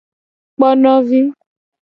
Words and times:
Kponovi. 0.57 1.21